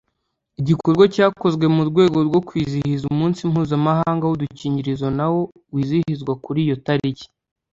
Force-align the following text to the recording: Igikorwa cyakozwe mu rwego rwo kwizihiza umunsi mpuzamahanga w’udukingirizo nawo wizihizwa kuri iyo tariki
Igikorwa 0.59 1.03
cyakozwe 1.13 1.65
mu 1.75 1.81
rwego 1.89 2.17
rwo 2.27 2.39
kwizihiza 2.47 3.03
umunsi 3.13 3.39
mpuzamahanga 3.51 4.23
w’udukingirizo 4.27 5.07
nawo 5.17 5.41
wizihizwa 5.73 6.33
kuri 6.43 6.59
iyo 6.65 6.75
tariki 6.85 7.27